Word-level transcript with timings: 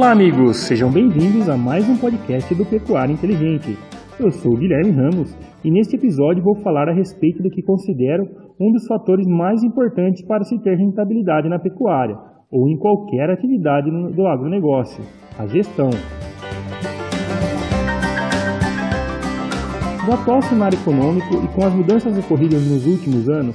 Olá, 0.00 0.12
amigos! 0.12 0.56
Sejam 0.66 0.90
bem-vindos 0.90 1.46
a 1.46 1.58
mais 1.58 1.86
um 1.86 1.94
podcast 1.94 2.54
do 2.54 2.64
Pecuária 2.64 3.12
Inteligente. 3.12 3.76
Eu 4.18 4.30
sou 4.30 4.54
o 4.54 4.56
Guilherme 4.56 4.92
Ramos 4.92 5.36
e 5.62 5.70
neste 5.70 5.94
episódio 5.94 6.42
vou 6.42 6.54
falar 6.62 6.88
a 6.88 6.94
respeito 6.94 7.42
do 7.42 7.50
que 7.50 7.60
considero 7.60 8.24
um 8.58 8.72
dos 8.72 8.86
fatores 8.86 9.26
mais 9.26 9.62
importantes 9.62 10.24
para 10.24 10.42
se 10.42 10.58
ter 10.62 10.74
rentabilidade 10.74 11.50
na 11.50 11.58
pecuária 11.58 12.16
ou 12.50 12.66
em 12.70 12.78
qualquer 12.78 13.28
atividade 13.28 13.90
do 13.90 14.26
agronegócio: 14.26 15.04
a 15.38 15.46
gestão. 15.46 15.90
No 20.06 20.14
atual 20.14 20.40
cenário 20.40 20.78
econômico 20.78 21.44
e 21.44 21.48
com 21.54 21.62
as 21.62 21.74
mudanças 21.74 22.18
ocorridas 22.18 22.66
nos 22.66 22.86
últimos 22.86 23.28
anos, 23.28 23.54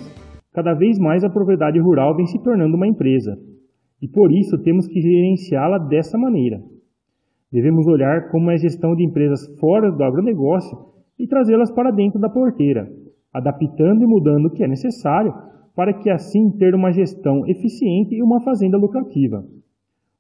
cada 0.53 0.75
vez 0.75 0.99
mais 0.99 1.23
a 1.23 1.29
propriedade 1.29 1.79
rural 1.79 2.15
vem 2.15 2.27
se 2.27 2.37
tornando 2.43 2.75
uma 2.75 2.87
empresa, 2.87 3.31
e 4.05 4.07
por 4.07 4.31
isso 4.31 4.55
temos 4.59 4.87
que 4.87 5.01
gerenciá-la 5.01 5.79
dessa 5.79 6.15
maneira. 6.15 6.61
Devemos 7.51 7.87
olhar 7.87 8.29
como 8.29 8.51
é 8.51 8.53
a 8.53 8.57
gestão 8.57 8.95
de 8.95 9.03
empresas 9.03 9.47
fora 9.59 9.91
do 9.91 10.03
agronegócio 10.03 10.77
e 11.17 11.25
trazê-las 11.25 11.71
para 11.71 11.89
dentro 11.89 12.19
da 12.19 12.29
porteira, 12.29 12.87
adaptando 13.33 14.03
e 14.03 14.05
mudando 14.05 14.45
o 14.45 14.51
que 14.51 14.63
é 14.63 14.67
necessário 14.67 15.33
para 15.75 15.91
que 15.91 16.11
assim 16.11 16.51
ter 16.51 16.75
uma 16.75 16.91
gestão 16.91 17.47
eficiente 17.47 18.13
e 18.13 18.21
uma 18.21 18.41
fazenda 18.41 18.77
lucrativa. 18.77 19.43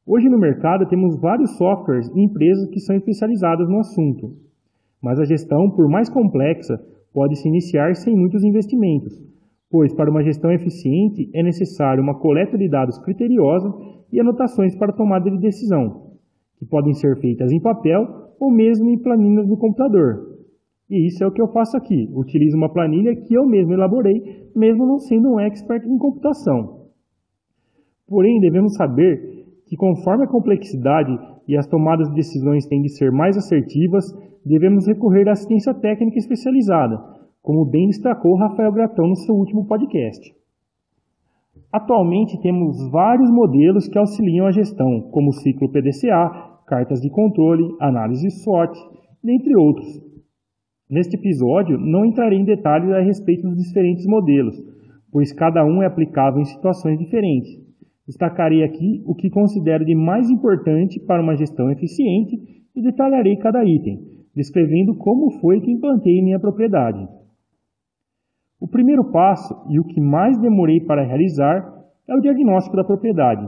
Hoje 0.03 0.29
no 0.29 0.39
mercado 0.39 0.87
temos 0.87 1.21
vários 1.21 1.55
softwares 1.55 2.09
e 2.09 2.23
empresas 2.23 2.67
que 2.71 2.79
são 2.79 2.95
especializadas 2.95 3.69
no 3.69 3.79
assunto, 3.79 4.33
mas 4.99 5.19
a 5.19 5.25
gestão, 5.25 5.69
por 5.69 5.87
mais 5.87 6.09
complexa, 6.09 6.75
pode 7.13 7.35
se 7.35 7.47
iniciar 7.47 7.95
sem 7.95 8.15
muitos 8.15 8.43
investimentos, 8.43 9.13
pois 9.69 9.93
para 9.93 10.09
uma 10.09 10.23
gestão 10.23 10.51
eficiente 10.51 11.29
é 11.33 11.43
necessário 11.43 12.01
uma 12.01 12.19
coleta 12.19 12.57
de 12.57 12.69
dados 12.69 12.97
criteriosa 12.99 13.73
e 14.11 14.19
anotações 14.19 14.75
para 14.75 14.93
tomada 14.93 15.29
de 15.29 15.37
decisão, 15.39 16.11
que 16.57 16.65
podem 16.65 16.93
ser 16.93 17.19
feitas 17.19 17.51
em 17.51 17.59
papel 17.59 18.05
ou 18.39 18.51
mesmo 18.51 18.89
em 18.89 19.01
planilhas 19.01 19.47
no 19.47 19.57
computador. 19.57 20.35
E 20.89 21.07
isso 21.07 21.23
é 21.23 21.27
o 21.27 21.31
que 21.31 21.41
eu 21.41 21.47
faço 21.47 21.75
aqui. 21.75 22.07
Utilizo 22.13 22.55
uma 22.55 22.71
planilha 22.71 23.15
que 23.15 23.33
eu 23.33 23.45
mesmo 23.45 23.73
elaborei, 23.73 24.49
mesmo 24.55 24.85
não 24.85 24.99
sendo 24.99 25.33
um 25.33 25.39
expert 25.39 25.83
em 25.85 25.97
computação. 25.97 26.85
Porém, 28.07 28.39
devemos 28.39 28.75
saber 28.75 29.45
que 29.67 29.75
conforme 29.75 30.25
a 30.25 30.27
complexidade 30.27 31.17
e 31.47 31.57
as 31.57 31.65
tomadas 31.65 32.07
de 32.09 32.15
decisões 32.15 32.67
têm 32.67 32.81
de 32.81 32.89
ser 32.89 33.11
mais 33.11 33.35
assertivas, 33.35 34.05
devemos 34.45 34.85
recorrer 34.85 35.27
à 35.27 35.31
assistência 35.31 35.73
técnica 35.73 36.19
especializada, 36.19 37.01
como 37.45 37.63
bem 37.63 37.85
destacou 37.85 38.35
Rafael 38.35 38.71
Gratão 38.71 39.07
no 39.07 39.15
seu 39.15 39.35
último 39.35 39.67
podcast. 39.67 40.33
Atualmente 41.71 42.41
temos 42.41 42.89
vários 42.89 43.29
modelos 43.29 43.87
que 43.87 43.99
auxiliam 43.99 44.47
a 44.47 44.51
gestão, 44.51 45.01
como 45.11 45.29
o 45.29 45.33
ciclo 45.33 45.69
PDCA, 45.69 46.27
cartas 46.65 46.99
de 46.99 47.09
controle, 47.11 47.63
análise 47.79 48.31
SWOT, 48.31 48.75
dentre 49.23 49.55
outros. 49.55 49.85
Neste 50.89 51.17
episódio, 51.17 51.77
não 51.77 52.03
entrarei 52.03 52.39
em 52.39 52.45
detalhes 52.45 52.89
a 52.89 52.99
respeito 52.99 53.43
dos 53.43 53.57
diferentes 53.57 54.07
modelos, 54.07 54.55
pois 55.11 55.31
cada 55.31 55.63
um 55.63 55.83
é 55.83 55.85
aplicável 55.85 56.41
em 56.41 56.45
situações 56.45 56.97
diferentes. 56.97 57.51
Destacarei 58.07 58.63
aqui 58.63 59.03
o 59.05 59.13
que 59.13 59.29
considero 59.29 59.85
de 59.85 59.93
mais 59.93 60.31
importante 60.31 60.99
para 60.99 61.21
uma 61.21 61.35
gestão 61.35 61.69
eficiente 61.69 62.39
e 62.75 62.81
detalharei 62.81 63.35
cada 63.35 63.63
item, 63.63 63.99
descrevendo 64.35 64.95
como 64.95 65.29
foi 65.39 65.61
que 65.61 65.71
implantei 65.71 66.17
em 66.17 66.23
minha 66.23 66.39
propriedade. 66.39 67.07
O 68.65 68.67
primeiro 68.67 69.11
passo 69.11 69.55
e 69.69 69.79
o 69.79 69.83
que 69.83 70.01
mais 70.01 70.39
demorei 70.39 70.79
para 70.79 71.05
realizar 71.05 71.71
é 72.09 72.15
o 72.15 72.19
diagnóstico 72.19 72.75
da 72.75 72.83
propriedade. 72.83 73.47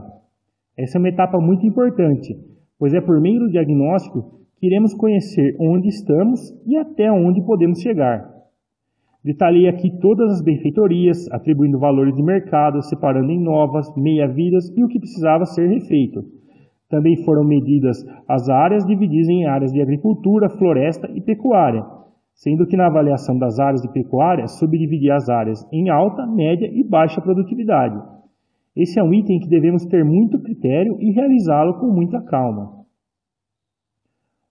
Essa 0.77 0.95
é 0.95 0.99
uma 0.99 1.09
etapa 1.09 1.39
muito 1.39 1.65
importante, 1.65 2.37
pois 2.77 2.93
é 2.93 3.01
por 3.01 3.19
meio 3.19 3.39
do 3.39 3.49
diagnóstico 3.49 4.41
que 4.59 4.67
iremos 4.67 4.93
conhecer 4.93 5.55
onde 5.59 5.87
estamos 5.87 6.39
e 6.67 6.77
até 6.77 7.11
onde 7.11 7.41
podemos 7.41 7.81
chegar. 7.81 8.29
Detalhei 9.23 9.67
aqui 9.67 9.89
todas 9.99 10.33
as 10.33 10.43
benfeitorias, 10.43 11.27
atribuindo 11.31 11.79
valores 11.79 12.15
de 12.15 12.21
mercado, 12.21 12.83
separando 12.83 13.31
em 13.31 13.41
novas, 13.41 13.91
meia-vidas 13.97 14.71
e 14.77 14.83
o 14.83 14.87
que 14.87 14.99
precisava 14.99 15.45
ser 15.45 15.67
refeito. 15.67 16.23
Também 16.87 17.15
foram 17.25 17.43
medidas 17.43 18.05
as 18.27 18.47
áreas 18.49 18.85
divididas 18.85 19.29
em 19.29 19.47
áreas 19.47 19.73
de 19.73 19.81
agricultura, 19.81 20.47
floresta 20.47 21.09
e 21.15 21.19
pecuária, 21.21 21.83
sendo 22.37 22.67
que 22.67 22.77
na 22.77 22.85
avaliação 22.85 23.37
das 23.37 23.59
áreas 23.59 23.81
de 23.81 23.91
pecuária 23.91 24.47
subdividir 24.47 25.11
as 25.11 25.27
áreas 25.27 25.67
em 25.73 25.89
alta, 25.89 26.25
média 26.27 26.69
e 26.71 26.83
baixa 26.83 27.19
produtividade. 27.19 27.99
Esse 28.75 28.99
é 28.99 29.03
um 29.03 29.11
item 29.11 29.39
que 29.39 29.49
devemos 29.49 29.85
ter 29.85 30.05
muito 30.05 30.39
critério 30.39 30.97
e 30.99 31.11
realizá-lo 31.11 31.79
com 31.79 31.87
muita 31.87 32.21
calma. 32.21 32.85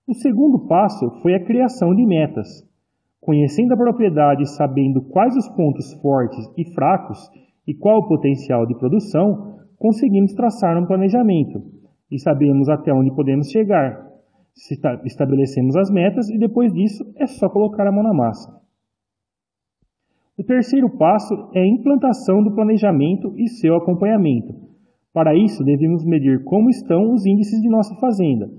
O 0.05 0.15
segundo 0.15 0.67
passo 0.67 1.11
foi 1.23 1.35
a 1.35 1.45
criação 1.45 1.95
de 1.95 2.05
metas. 2.05 2.49
Conhecendo 3.21 3.73
a 3.73 3.77
propriedade 3.77 4.43
e 4.43 4.47
sabendo 4.47 5.03
quais 5.03 5.37
os 5.37 5.49
pontos 5.51 5.93
fortes 6.03 6.45
e 6.57 6.65
fracos 6.75 7.19
e 7.67 7.75
qual 7.75 7.99
o 7.99 8.09
potencial 8.09 8.67
de 8.67 8.77
produção, 8.77 9.59
conseguimos 9.79 10.33
traçar 10.33 10.77
um 10.77 10.87
planejamento 10.87 11.63
e 12.11 12.19
sabemos 12.19 12.69
até 12.69 12.93
onde 12.93 13.15
podemos 13.15 13.49
chegar, 13.49 14.07
estabelecemos 15.05 15.77
as 15.77 15.91
metas 15.91 16.31
e 16.31 16.39
depois 16.39 16.73
disso 16.73 17.05
é 17.17 17.27
só 17.27 17.49
colocar 17.49 17.87
a 17.87 17.93
mão 17.93 18.03
na 18.03 18.15
massa. 18.15 18.51
O 20.39 20.45
terceiro 20.45 20.91
passo 20.99 21.35
é 21.55 21.61
a 21.61 21.67
implantação 21.67 22.43
do 22.43 22.55
planejamento 22.55 23.35
e 23.37 23.49
seu 23.49 23.77
acompanhamento. 23.77 24.55
Para 25.13 25.35
isso, 25.35 25.65
devemos 25.65 26.05
medir 26.05 26.45
como 26.45 26.69
estão 26.69 27.13
os 27.13 27.25
índices 27.25 27.61
de 27.61 27.71
nossa 27.71 27.95
fazenda. 27.97 28.51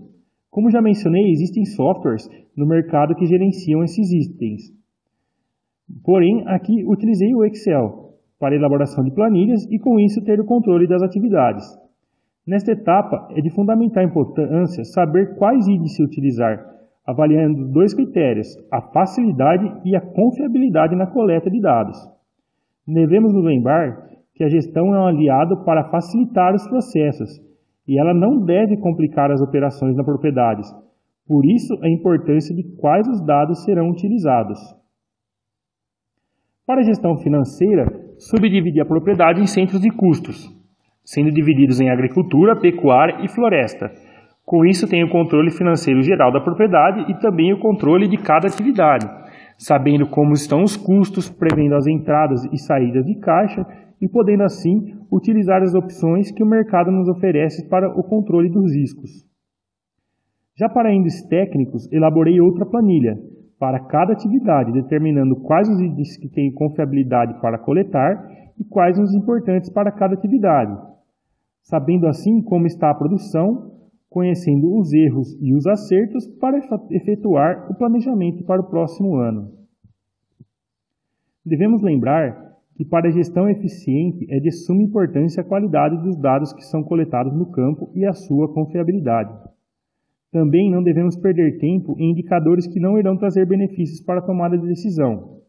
Como 0.49 0.71
já 0.71 0.81
mencionei, 0.81 1.29
existem 1.29 1.65
softwares 1.65 2.27
no 2.55 2.65
mercado 2.65 3.13
que 3.13 3.27
gerenciam 3.27 3.83
esses 3.83 4.11
itens. 4.11 4.73
Porém, 6.03 6.43
aqui 6.47 6.83
utilizei 6.83 7.33
o 7.35 7.45
Excel 7.45 8.15
para 8.39 8.55
elaboração 8.55 9.03
de 9.03 9.13
planilhas 9.13 9.63
e 9.69 9.77
com 9.77 9.99
isso 9.99 10.23
ter 10.23 10.39
o 10.39 10.45
controle 10.45 10.87
das 10.87 11.03
atividades. 11.03 11.63
Nesta 12.47 12.71
etapa, 12.71 13.27
é 13.31 13.41
de 13.41 13.49
fundamental 13.49 14.01
importância 14.05 14.85
saber 14.85 15.35
quais 15.35 15.67
índices 15.67 15.99
utilizar, 15.99 16.65
avaliando 17.05 17.67
dois 17.73 17.93
critérios, 17.93 18.47
a 18.71 18.81
facilidade 18.81 19.69
e 19.83 19.97
a 19.97 19.99
confiabilidade 19.99 20.95
na 20.95 21.07
coleta 21.07 21.49
de 21.49 21.59
dados. 21.59 21.97
Devemos 22.87 23.33
nos 23.33 23.43
lembrar 23.43 24.07
que 24.33 24.45
a 24.45 24.47
gestão 24.47 24.95
é 24.95 24.99
um 24.99 25.07
aliado 25.07 25.65
para 25.65 25.89
facilitar 25.89 26.55
os 26.55 26.65
processos 26.69 27.29
e 27.85 27.99
ela 27.99 28.13
não 28.13 28.39
deve 28.45 28.77
complicar 28.77 29.29
as 29.29 29.41
operações 29.41 29.97
na 29.97 30.03
propriedade. 30.05 30.61
Por 31.27 31.45
isso, 31.45 31.77
a 31.83 31.89
importância 31.89 32.55
de 32.55 32.63
quais 32.77 33.05
os 33.09 33.19
dados 33.25 33.65
serão 33.65 33.89
utilizados. 33.89 34.57
Para 36.65 36.79
a 36.79 36.83
gestão 36.83 37.17
financeira, 37.17 37.85
subdividir 38.17 38.81
a 38.81 38.85
propriedade 38.85 39.41
em 39.41 39.47
centros 39.47 39.81
de 39.81 39.89
custos 39.91 40.56
sendo 41.07 41.31
divididos 41.31 41.79
em 41.79 41.89
agricultura, 41.89 42.53
pecuária 42.53 43.23
e 43.23 43.29
floresta. 43.29 43.89
Com 44.45 44.65
isso, 44.65 44.89
tem 44.89 45.05
o 45.05 45.09
controle 45.09 45.49
financeiro 45.49 46.01
geral 46.01 46.33
da 46.33 46.41
propriedade 46.41 47.09
e 47.09 47.17
também 47.17 47.53
o 47.53 47.59
controle 47.59 48.09
de 48.09 48.17
cada 48.17 48.49
atividade, 48.49 49.07
sabendo 49.57 50.05
como 50.09 50.33
estão 50.33 50.63
os 50.63 50.75
custos, 50.75 51.29
prevendo 51.29 51.75
as 51.75 51.87
entradas 51.87 52.43
e 52.51 52.57
saídas 52.57 53.05
de 53.05 53.15
caixa 53.19 53.65
e 54.01 54.07
podendo 54.09 54.43
assim 54.43 54.95
utilizar 55.09 55.63
as 55.63 55.73
opções 55.73 56.29
que 56.29 56.43
o 56.43 56.45
mercado 56.45 56.91
nos 56.91 57.07
oferece 57.07 57.69
para 57.69 57.89
o 57.89 58.03
controle 58.03 58.49
dos 58.49 58.75
riscos. 58.75 59.25
Já 60.59 60.67
para 60.67 60.93
índices 60.93 61.25
técnicos, 61.29 61.89
elaborei 61.89 62.41
outra 62.41 62.65
planilha 62.65 63.15
para 63.57 63.79
cada 63.79 64.11
atividade, 64.11 64.73
determinando 64.73 65.37
quais 65.37 65.69
os 65.69 65.79
índices 65.79 66.17
que 66.17 66.27
têm 66.27 66.53
confiabilidade 66.53 67.39
para 67.39 67.57
coletar 67.57 68.29
e 68.59 68.65
quais 68.65 68.99
os 68.99 69.13
importantes 69.13 69.69
para 69.69 69.91
cada 69.91 70.13
atividade, 70.13 70.75
sabendo 71.67 72.07
assim 72.07 72.41
como 72.41 72.65
está 72.65 72.89
a 72.89 72.95
produção, 72.95 73.73
conhecendo 74.09 74.73
os 74.77 74.93
erros 74.93 75.37
e 75.41 75.53
os 75.53 75.67
acertos 75.67 76.25
para 76.39 76.59
efetuar 76.91 77.69
o 77.69 77.75
planejamento 77.75 78.45
para 78.45 78.61
o 78.61 78.69
próximo 78.69 79.17
ano. 79.17 79.51
Devemos 81.45 81.81
lembrar 81.81 82.55
que 82.75 82.85
para 82.85 83.09
a 83.09 83.11
gestão 83.11 83.49
eficiente 83.49 84.25
é 84.29 84.39
de 84.39 84.49
suma 84.49 84.81
importância 84.81 85.41
a 85.41 85.45
qualidade 85.45 86.01
dos 86.03 86.17
dados 86.17 86.53
que 86.53 86.63
são 86.63 86.83
coletados 86.83 87.33
no 87.33 87.51
campo 87.51 87.91
e 87.93 88.05
a 88.05 88.13
sua 88.13 88.53
confiabilidade. 88.53 89.33
Também 90.31 90.71
não 90.71 90.81
devemos 90.81 91.17
perder 91.17 91.57
tempo 91.59 91.95
em 91.97 92.11
indicadores 92.11 92.65
que 92.65 92.79
não 92.79 92.97
irão 92.97 93.17
trazer 93.17 93.45
benefícios 93.45 94.01
para 94.01 94.19
a 94.19 94.25
tomada 94.25 94.57
de 94.57 94.67
decisão. 94.67 95.41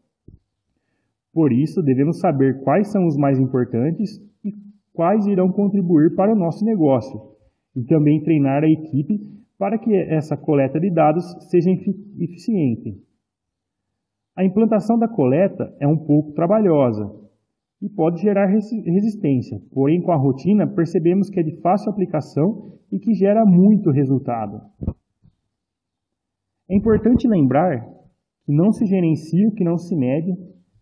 Por 1.31 1.53
isso, 1.53 1.81
devemos 1.81 2.19
saber 2.19 2.61
quais 2.61 2.91
são 2.91 3.05
os 3.05 3.15
mais 3.15 3.39
importantes 3.39 4.19
quais 4.99 5.25
irão 5.27 5.49
contribuir 5.49 6.13
para 6.13 6.33
o 6.33 6.35
nosso 6.35 6.65
negócio 6.65 7.21
e 7.73 7.85
também 7.85 8.21
treinar 8.21 8.65
a 8.65 8.69
equipe 8.69 9.17
para 9.57 9.77
que 9.77 9.95
essa 9.95 10.35
coleta 10.35 10.77
de 10.77 10.91
dados 10.91 11.23
seja 11.49 11.71
eficiente. 11.71 13.01
A 14.35 14.43
implantação 14.43 14.99
da 14.99 15.07
coleta 15.07 15.73
é 15.79 15.87
um 15.87 15.95
pouco 15.95 16.33
trabalhosa, 16.33 17.09
e 17.81 17.87
pode 17.87 18.21
gerar 18.21 18.47
resistência, 18.47 19.61
porém, 19.71 20.01
com 20.01 20.11
a 20.11 20.17
rotina, 20.17 20.67
percebemos 20.67 21.29
que 21.29 21.39
é 21.39 21.43
de 21.43 21.61
fácil 21.61 21.91
aplicação 21.91 22.73
e 22.91 22.99
que 22.99 23.13
gera 23.13 23.45
muito 23.45 23.91
resultado. 23.91 24.59
É 26.69 26.75
importante 26.75 27.25
lembrar 27.25 27.87
que 28.45 28.51
não 28.51 28.73
se 28.73 28.85
gerencia 28.85 29.47
o 29.47 29.53
que 29.53 29.63
não 29.63 29.77
se 29.77 29.95
mede, 29.95 30.35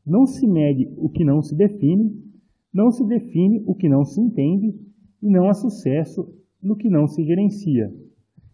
não 0.03 0.25
se 0.25 0.47
mede 0.47 0.91
o 0.97 1.07
que 1.07 1.23
não 1.23 1.39
se 1.43 1.55
define, 1.55 2.26
não 2.73 2.91
se 2.91 3.05
define 3.05 3.63
o 3.65 3.73
que 3.73 3.89
não 3.89 4.03
se 4.03 4.19
entende 4.19 4.75
e 5.21 5.29
não 5.29 5.49
há 5.49 5.53
sucesso 5.53 6.27
no 6.61 6.75
que 6.75 6.89
não 6.89 7.07
se 7.07 7.23
gerencia. 7.23 7.91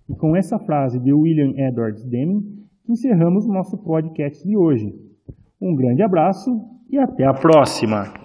E 0.09 0.15
com 0.15 0.35
essa 0.35 0.59
frase 0.59 0.99
de 0.99 1.13
William 1.13 1.53
Edwards 1.57 2.05
Deming, 2.05 2.63
encerramos 2.87 3.47
nosso 3.47 3.77
podcast 3.77 4.45
de 4.47 4.55
hoje. 4.55 4.93
Um 5.61 5.75
grande 5.75 6.01
abraço 6.01 6.61
e 6.89 6.97
até 6.97 7.25
a 7.25 7.33
próxima! 7.33 8.22